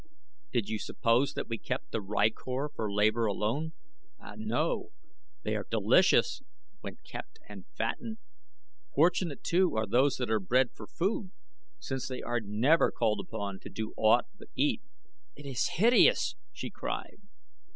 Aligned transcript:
"Did 0.51 0.67
you 0.67 0.79
suppose 0.79 1.35
that 1.35 1.47
we 1.47 1.59
kept 1.59 1.91
the 1.91 2.01
rykor 2.01 2.69
for 2.75 2.91
labor 2.91 3.27
alone? 3.27 3.73
Ah, 4.19 4.33
no. 4.35 4.89
They 5.43 5.55
are 5.55 5.67
delicious 5.69 6.41
when 6.79 6.97
kept 7.07 7.37
and 7.47 7.67
fattened. 7.77 8.17
Fortunate, 8.95 9.43
too, 9.43 9.75
are 9.75 9.85
those 9.85 10.15
that 10.15 10.31
are 10.31 10.39
bred 10.39 10.71
for 10.73 10.87
food, 10.87 11.29
since 11.79 12.07
they 12.07 12.23
are 12.23 12.39
never 12.39 12.91
called 12.91 13.19
upon 13.19 13.59
to 13.59 13.69
do 13.69 13.93
aught 13.95 14.25
but 14.35 14.47
eat." 14.55 14.81
"It 15.35 15.45
is 15.45 15.69
hideous!" 15.77 16.33
she 16.51 16.71
cried. 16.71 17.21